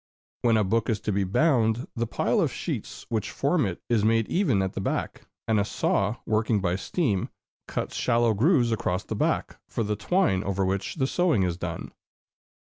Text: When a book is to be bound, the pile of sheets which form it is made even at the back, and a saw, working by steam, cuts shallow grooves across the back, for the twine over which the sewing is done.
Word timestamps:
When 0.41 0.57
a 0.57 0.63
book 0.63 0.89
is 0.89 0.99
to 1.01 1.11
be 1.11 1.23
bound, 1.23 1.85
the 1.95 2.07
pile 2.07 2.41
of 2.41 2.51
sheets 2.51 3.05
which 3.09 3.29
form 3.29 3.67
it 3.67 3.83
is 3.87 4.03
made 4.03 4.27
even 4.29 4.63
at 4.63 4.73
the 4.73 4.81
back, 4.81 5.27
and 5.47 5.59
a 5.59 5.63
saw, 5.63 6.15
working 6.25 6.59
by 6.59 6.75
steam, 6.75 7.29
cuts 7.67 7.97
shallow 7.97 8.33
grooves 8.33 8.71
across 8.71 9.03
the 9.03 9.15
back, 9.15 9.59
for 9.69 9.83
the 9.83 9.95
twine 9.95 10.43
over 10.43 10.65
which 10.65 10.95
the 10.95 11.05
sewing 11.05 11.43
is 11.43 11.55
done. 11.55 11.91